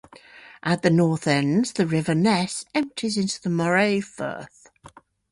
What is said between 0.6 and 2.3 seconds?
At the north end, the River